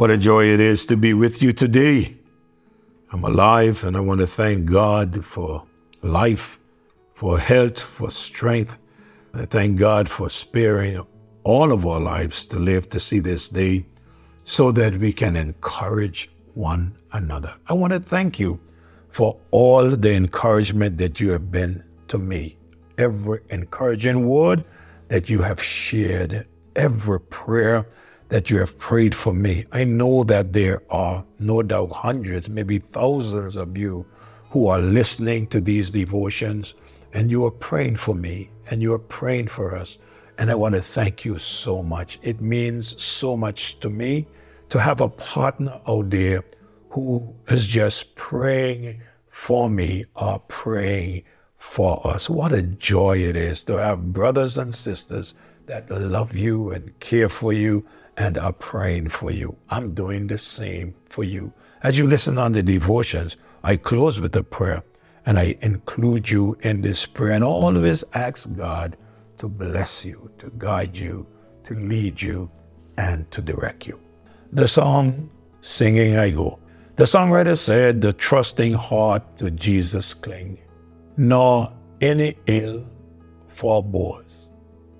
[0.00, 2.16] What a joy it is to be with you today.
[3.12, 5.66] I'm alive and I want to thank God for
[6.00, 6.58] life,
[7.12, 8.78] for health, for strength.
[9.34, 11.04] I thank God for sparing
[11.44, 13.84] all of our lives to live to see this day
[14.46, 17.52] so that we can encourage one another.
[17.68, 18.58] I want to thank you
[19.10, 22.56] for all the encouragement that you have been to me.
[22.96, 24.64] Every encouraging word
[25.08, 27.84] that you have shared, every prayer
[28.30, 29.66] that you have prayed for me.
[29.72, 34.06] I know that there are no doubt hundreds, maybe thousands of you
[34.50, 36.74] who are listening to these devotions
[37.12, 39.98] and you are praying for me and you are praying for us.
[40.38, 42.18] And I want to thank you so much.
[42.22, 44.26] It means so much to me
[44.70, 46.44] to have a partner out there
[46.90, 51.24] who is just praying for me or praying
[51.58, 52.30] for us.
[52.30, 55.34] What a joy it is to have brothers and sisters
[55.66, 57.84] that love you and care for you
[58.20, 59.56] and are praying for you.
[59.70, 61.54] I'm doing the same for you.
[61.82, 64.82] As you listen on the devotions, I close with a prayer
[65.24, 68.98] and I include you in this prayer and always ask God
[69.38, 71.26] to bless you, to guide you,
[71.64, 72.50] to lead you,
[72.98, 73.98] and to direct you.
[74.52, 75.30] The song,
[75.62, 76.58] Singing I Go.
[76.96, 80.58] The songwriter said, The trusting heart to Jesus cling,
[81.16, 82.84] nor any ill
[83.48, 84.50] forebores,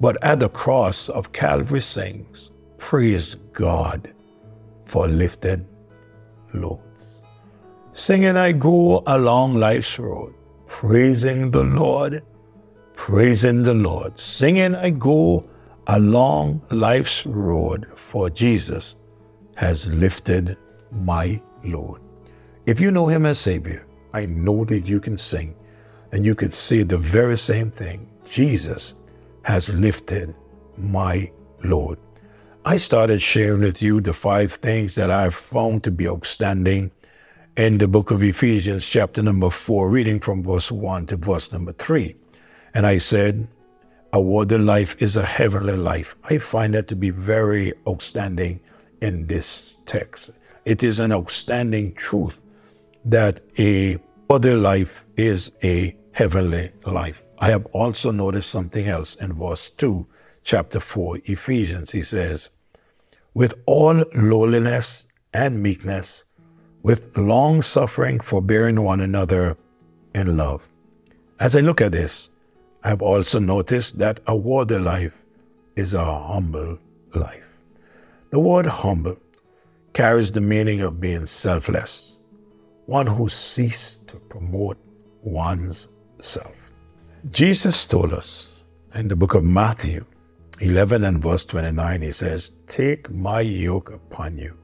[0.00, 4.12] but at the cross of Calvary sings, Praise God
[4.86, 5.64] for lifted
[6.52, 7.22] loads.
[7.92, 10.34] Singing I go along life's road,
[10.66, 12.22] praising the Lord,
[12.94, 14.18] praising the Lord.
[14.18, 15.48] Singing I go
[15.86, 18.96] along life's road, for Jesus
[19.54, 20.58] has lifted
[20.90, 22.00] my load.
[22.66, 25.54] If you know Him as Savior, I know that you can sing
[26.10, 28.10] and you could say the very same thing.
[28.28, 28.94] Jesus
[29.44, 30.34] has lifted
[30.76, 31.30] my
[31.62, 31.96] load.
[32.64, 36.92] I started sharing with you the five things that I've found to be outstanding
[37.56, 41.72] in the book of Ephesians, chapter number four, reading from verse one to verse number
[41.72, 42.14] three.
[42.72, 43.48] And I said,
[44.12, 46.14] a worldly life is a heavenly life.
[46.22, 48.60] I find that to be very outstanding
[49.00, 50.30] in this text.
[50.64, 52.40] It is an outstanding truth
[53.04, 57.24] that a worldly life is a heavenly life.
[57.40, 60.06] I have also noticed something else in verse 2
[60.44, 62.48] chapter 4, Ephesians, he says,
[63.34, 66.24] with all lowliness and meekness,
[66.82, 69.56] with long suffering, forbearing one another
[70.14, 70.68] in love.
[71.40, 72.30] As I look at this,
[72.82, 75.16] I have also noticed that a worthy life
[75.76, 76.78] is a humble
[77.14, 77.44] life.
[78.30, 79.16] The word humble
[79.92, 82.12] carries the meaning of being selfless,
[82.86, 84.78] one who ceased to promote
[85.22, 85.88] one's
[86.20, 86.54] self.
[87.30, 88.56] Jesus told us
[88.94, 90.04] in the book of Matthew
[90.62, 94.56] 11 and verse 29, he says, Take my yoke upon you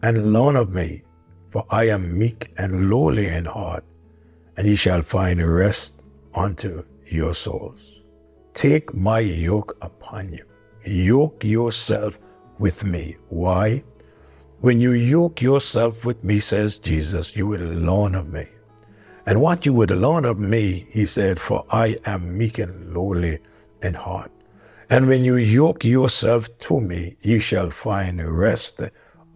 [0.00, 1.02] and learn of me,
[1.50, 3.84] for I am meek and lowly in heart,
[4.56, 6.00] and ye shall find rest
[6.34, 8.00] unto your souls.
[8.54, 10.46] Take my yoke upon you.
[10.86, 12.18] Yoke yourself
[12.58, 13.18] with me.
[13.28, 13.84] Why?
[14.60, 18.46] When you yoke yourself with me, says Jesus, you will learn of me.
[19.26, 23.40] And what you would learn of me, he said, for I am meek and lowly
[23.82, 24.32] in heart
[24.92, 28.82] and when you yoke yourself to me, ye shall find rest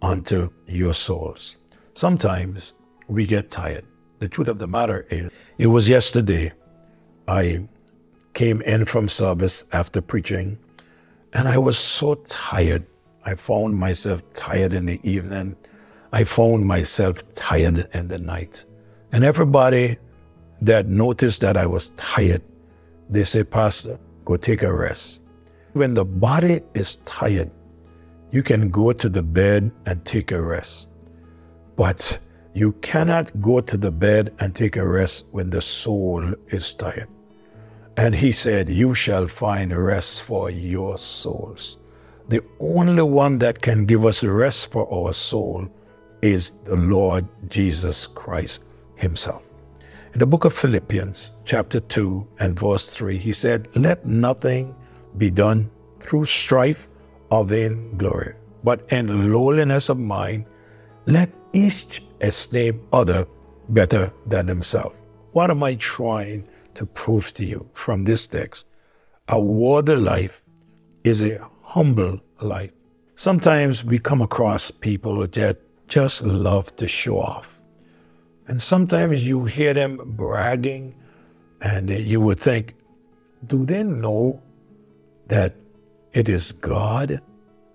[0.03, 1.57] unto your souls.
[1.95, 2.73] Sometimes
[3.07, 3.83] we get tired.
[4.19, 6.53] The truth of the matter is, it was yesterday
[7.27, 7.67] I
[8.35, 10.59] came in from service after preaching,
[11.33, 12.85] and I was so tired.
[13.25, 15.55] I found myself tired in the evening.
[16.13, 18.63] I found myself tired in the night.
[19.11, 19.97] And everybody
[20.61, 22.43] that noticed that I was tired,
[23.09, 25.23] they say, Pastor, go take a rest.
[25.73, 27.51] When the body is tired,
[28.31, 30.89] you can go to the bed and take a rest.
[31.75, 32.19] But
[32.53, 37.07] you cannot go to the bed and take a rest when the soul is tired.
[37.97, 41.77] And he said, You shall find rest for your souls.
[42.29, 45.67] The only one that can give us rest for our soul
[46.21, 48.59] is the Lord Jesus Christ
[48.95, 49.43] Himself.
[50.13, 54.75] In the book of Philippians, chapter 2 and verse 3, he said, Let nothing
[55.17, 55.69] be done
[55.99, 56.87] through strife
[57.29, 58.33] or vain glory,
[58.63, 60.45] but in lowliness of mind,
[61.05, 63.27] let each esteem other
[63.69, 64.93] better than himself.
[65.31, 68.65] What am I trying to prove to you from this text?
[69.27, 70.41] A worthy life
[71.03, 72.71] is a humble life.
[73.15, 77.59] Sometimes we come across people that just love to show off.
[78.47, 80.95] And sometimes you hear them bragging,
[81.61, 82.75] and you would think,
[83.45, 84.41] do they know
[85.27, 85.55] that
[86.13, 87.21] it is God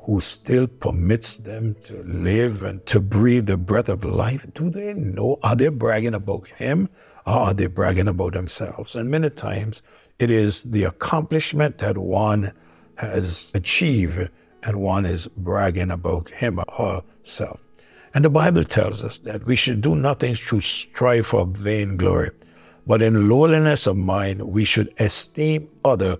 [0.00, 4.94] who still permits them to live and to breathe the breath of life, do they
[4.94, 5.38] know?
[5.42, 6.88] Are they bragging about Him
[7.24, 8.96] or are they bragging about themselves?
[8.96, 9.82] And many times
[10.18, 12.52] it is the accomplishment that one
[12.96, 14.28] has achieved
[14.62, 17.60] and one is bragging about him or herself.
[18.14, 22.30] And the Bible tells us that we should do nothing to strive for vain glory,
[22.86, 26.18] but in lowliness of mind we should esteem other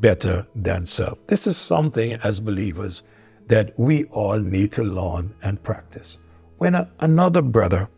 [0.00, 1.18] better than self.
[1.26, 3.02] This is something as believers
[3.48, 6.18] that we all need to learn and practice.
[6.58, 7.88] When a, another brother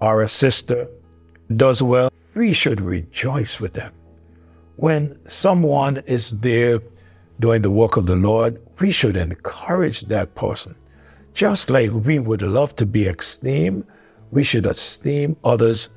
[0.00, 0.88] or a sister
[1.56, 3.92] does well, we should rejoice with them.
[4.76, 6.80] When someone is there
[7.40, 10.74] doing the work of the Lord, we should encourage that person.
[11.34, 13.86] Just like we would love to be esteemed,
[14.30, 15.88] we should esteem others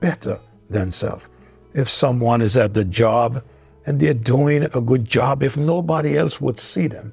[0.00, 0.38] better
[0.70, 1.28] than self.
[1.74, 3.42] If someone is at the job
[3.86, 7.12] and they're doing a good job, if nobody else would see them,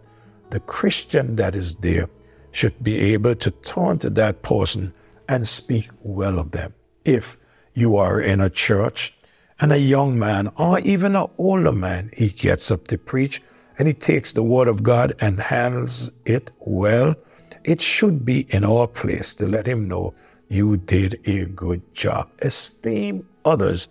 [0.50, 2.10] the Christian that is there
[2.52, 4.94] should be able to turn to that person
[5.30, 6.74] and speak well of them.
[7.06, 7.38] If
[7.74, 9.14] you are in a church
[9.60, 13.42] and a young man or even an older man, he gets up to preach
[13.78, 17.16] and he takes the word of God and handles it well,
[17.64, 20.14] it should be in our place to let him know
[20.50, 22.30] you did a good job.
[22.40, 23.88] Esteem others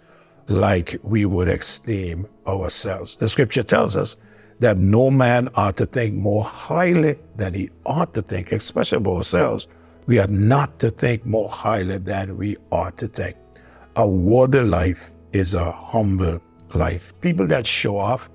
[0.48, 3.16] like we would esteem ourselves.
[3.16, 4.16] The scripture tells us
[4.58, 9.08] that no man ought to think more highly than he ought to think, especially of
[9.08, 9.68] ourselves.
[10.06, 13.36] We are not to think more highly than we ought to think.
[13.96, 16.40] A worthy life is a humble
[16.74, 17.12] life.
[17.20, 18.30] People that show off,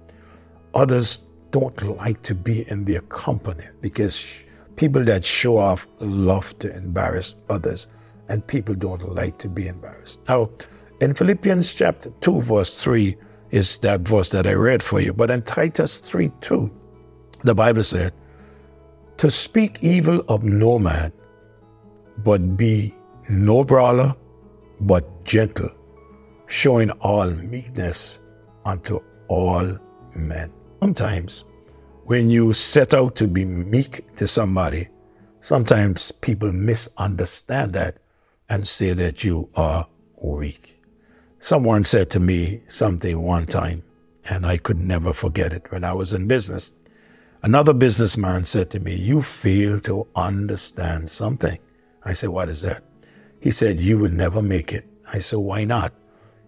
[0.74, 4.42] others don't like to be in their company because
[4.76, 7.88] people that show off love to embarrass others,
[8.30, 10.20] and people don't like to be embarrassed.
[10.28, 10.50] Now,
[11.00, 13.16] in Philippians chapter 2, verse 3
[13.52, 16.72] is that verse that I read for you, but in Titus 3 2,
[17.44, 18.14] the Bible said,
[19.18, 21.12] To speak evil of no man,
[22.24, 22.96] but be
[23.30, 24.16] no brawler,
[24.82, 25.70] but gentle,
[26.48, 28.20] showing all meekness
[28.66, 29.78] unto all
[30.16, 30.52] men.
[30.80, 31.44] Sometimes,
[32.06, 34.88] when you set out to be meek to somebody,
[35.42, 37.98] sometimes people misunderstand that
[38.50, 39.88] and say that you are
[40.22, 40.77] weak.
[41.40, 43.84] Someone said to me something one time,
[44.26, 46.72] and I could never forget it when I was in business.
[47.42, 51.60] Another businessman said to me, You fail to understand something.
[52.04, 52.84] I said, What is that?
[53.40, 54.88] He said, You would never make it.
[55.08, 55.94] I said, Why not?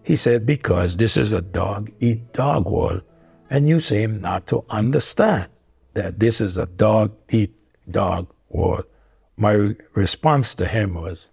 [0.02, 3.02] He said, Because this is a dog eat dog world
[3.50, 5.48] and you seem not to understand
[5.94, 7.52] that this is a dog eat
[7.90, 8.86] dog world.
[9.36, 11.32] My response to him was,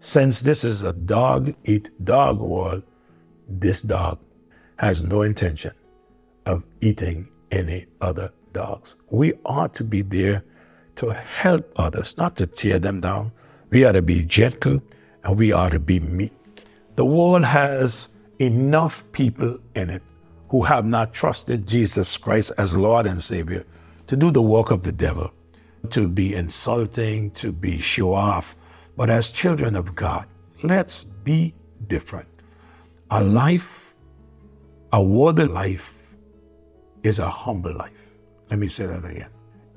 [0.00, 2.84] since this is a dog eat dog world,
[3.48, 4.18] this dog
[4.76, 5.72] has no intention
[6.46, 8.96] of eating any other dogs.
[9.10, 10.44] We ought to be there
[10.96, 13.32] to help others, not to tear them down.
[13.70, 14.82] We ought to be gentle
[15.24, 16.32] and we ought to be meek.
[16.96, 18.08] The world has
[18.38, 20.02] enough people in it
[20.48, 23.64] who have not trusted Jesus Christ as Lord and Savior
[24.06, 25.30] to do the work of the devil,
[25.90, 28.56] to be insulting, to be show off.
[28.96, 30.26] But as children of God,
[30.62, 31.54] let's be
[31.86, 32.28] different.
[33.10, 33.94] A life,
[34.92, 35.94] a worthy life,
[37.02, 37.92] is a humble life.
[38.50, 39.30] Let me say that again.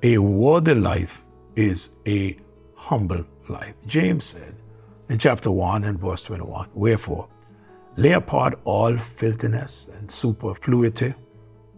[0.03, 1.23] A worthy life
[1.55, 2.37] is a
[2.75, 3.73] humble life.
[3.87, 4.53] James said
[5.07, 7.29] in chapter 1 and verse 21 Wherefore,
[7.95, 11.13] Lay apart all filthiness and superfluity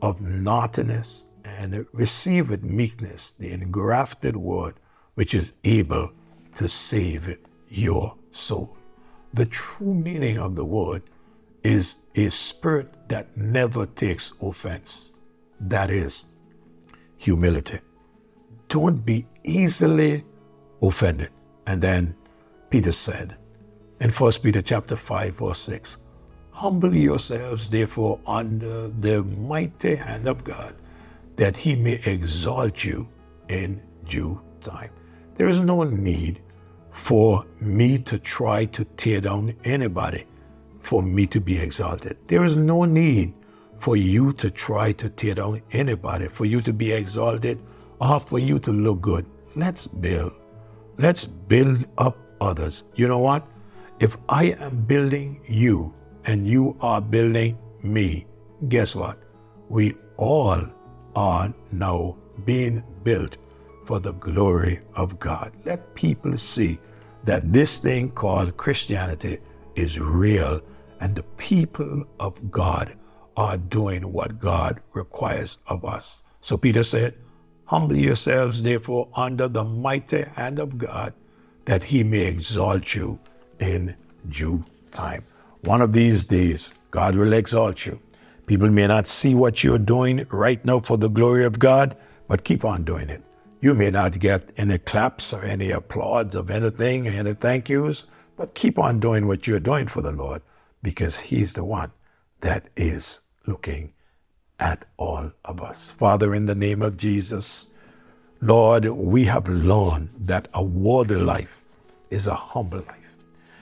[0.02, 4.76] of naughtiness and receive with meekness the engrafted word
[5.16, 6.12] which is able
[6.56, 7.38] to save
[7.70, 8.76] your soul.
[9.34, 11.04] The true meaning of the word
[11.64, 15.14] is a spirit that never takes offense.
[15.60, 16.26] That is
[17.18, 17.80] humility.
[18.68, 20.26] Don't be easily
[20.82, 21.30] offended.
[21.66, 22.16] And then
[22.70, 23.38] Peter said
[24.00, 25.98] in 1 Peter chapter 5, verse 6,
[26.52, 30.76] Humble yourselves, therefore, under the mighty hand of God,
[31.38, 33.08] that he may exalt you
[33.48, 34.90] in due time.
[35.36, 36.42] There is no need
[36.92, 40.26] for me to try to tear down anybody
[40.84, 42.18] for me to be exalted.
[42.28, 43.34] There is no need
[43.80, 47.62] for you to try to tear down anybody, for you to be exalted,
[48.00, 49.26] or for you to look good.
[49.56, 50.34] Let's build.
[50.98, 52.84] Let's build up others.
[52.96, 53.48] You know what?
[54.00, 55.94] If I am building you,
[56.26, 58.26] and you are building me,
[58.70, 59.18] guess what?
[59.70, 60.62] We all
[61.16, 63.38] are now being built
[63.86, 65.52] for the glory of God.
[65.66, 66.80] Let people see
[67.26, 69.40] that this thing called Christianity
[69.76, 70.62] is real
[71.00, 72.96] and the people of God
[73.36, 76.24] are doing what God requires of us.
[76.42, 77.16] So Peter said,
[77.66, 81.14] Humble yourselves, therefore, under the mighty hand of God,
[81.66, 83.20] that he may exalt you
[83.60, 83.96] in
[84.30, 85.26] due time.
[85.62, 88.00] One of these days, God will exalt you.
[88.46, 91.96] People may not see what you're doing right now for the glory of God,
[92.28, 93.24] but keep on doing it.
[93.62, 98.56] You may not get any claps or any applause of anything, any thank yous, but
[98.56, 100.42] keep on doing what you're doing for the Lord
[100.82, 101.92] because He's the one
[102.42, 103.94] that is looking
[104.60, 105.92] at all of us.
[105.92, 107.68] Father, in the name of Jesus,
[108.42, 111.62] Lord, we have learned that a worthy life
[112.10, 112.98] is a humble life.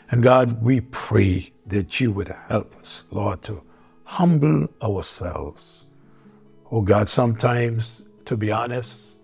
[0.10, 3.62] And God, we pray that you would help us, Lord, to
[4.04, 5.84] humble ourselves.
[6.72, 9.18] Oh God, sometimes, to be honest,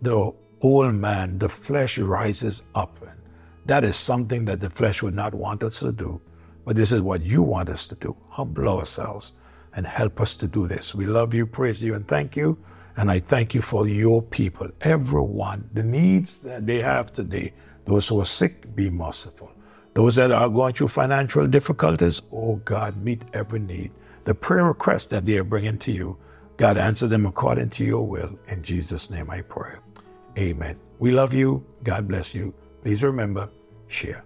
[0.00, 2.96] the old man, the flesh rises up.
[3.02, 3.18] And
[3.66, 6.20] that is something that the flesh would not want us to do.
[6.64, 9.32] But this is what you want us to do humble ourselves
[9.74, 10.94] and help us to do this.
[10.94, 12.58] We love you, praise you, and thank you.
[12.96, 17.54] And I thank you for your people, everyone, the needs that they have today.
[17.86, 19.50] Those who are sick, be merciful.
[19.94, 23.92] Those that are going through financial difficulties, oh God, meet every need.
[24.24, 26.16] The prayer requests that they are bringing to you,
[26.58, 28.38] God, answer them according to your will.
[28.48, 29.72] In Jesus' name I pray.
[30.38, 30.78] Amen.
[30.98, 31.64] We love you.
[31.82, 32.54] God bless you.
[32.82, 33.48] Please remember,
[33.86, 34.24] share.